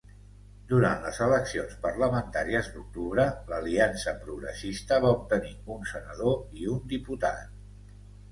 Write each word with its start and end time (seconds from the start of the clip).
Durant 0.69 1.03
les 1.07 1.17
eleccions 1.25 1.73
parlamentàries 1.83 2.69
d'octubre, 2.77 3.25
l'Aliança 3.51 4.15
Progressista 4.23 4.99
va 5.05 5.13
obtenir 5.19 5.53
un 5.75 5.85
senador 5.93 6.59
i 6.63 6.69
un 6.77 6.81
diputat. 6.95 7.55